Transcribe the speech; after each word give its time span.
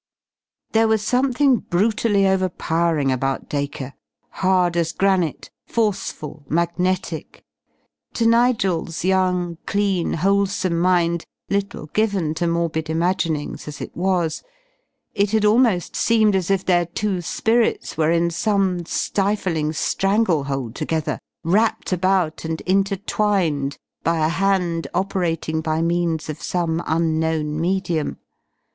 There 0.71 0.87
was 0.87 1.03
something 1.03 1.57
brutally 1.57 2.25
over 2.25 2.49
powering 2.49 3.11
about 3.11 3.47
Dacre, 3.47 3.93
hard 4.31 4.75
as 4.75 4.93
granite, 4.93 5.51
forceful, 5.67 6.43
magnetic. 6.49 7.43
To 8.15 8.25
Nigel's 8.25 9.05
young, 9.05 9.59
clean, 9.67 10.13
wholesome 10.13 10.79
mind, 10.79 11.23
little 11.51 11.85
given 11.85 12.33
to 12.33 12.47
morbid 12.47 12.89
imaginings 12.89 13.67
as 13.67 13.79
it 13.79 13.95
was, 13.95 14.41
it 15.13 15.33
had 15.33 15.45
almost 15.45 15.95
seemed 15.95 16.35
as 16.35 16.49
if 16.49 16.65
their 16.65 16.87
two 16.87 17.21
spirits 17.21 17.95
were 17.95 18.09
in 18.09 18.31
some 18.31 18.83
stifling 18.87 19.71
stranglehold 19.71 20.73
together, 20.73 21.19
wrapt 21.43 21.91
about 21.93 22.43
and 22.43 22.61
intertwined 22.61 23.77
by 24.03 24.25
a 24.25 24.29
hand 24.29 24.87
operating 24.95 25.61
by 25.61 25.79
means 25.79 26.27
of 26.27 26.41
some 26.41 26.81
unknown 26.87 27.61
medium. 27.61 28.17